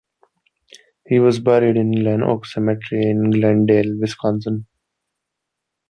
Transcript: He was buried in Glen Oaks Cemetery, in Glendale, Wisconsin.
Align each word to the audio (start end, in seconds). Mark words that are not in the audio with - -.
He 1.05 1.19
was 1.19 1.39
buried 1.39 1.77
in 1.77 1.91
Glen 1.91 2.23
Oaks 2.23 2.55
Cemetery, 2.55 3.03
in 3.03 3.29
Glendale, 3.29 3.99
Wisconsin. 3.99 4.65